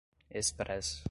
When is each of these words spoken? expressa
expressa 0.29 0.99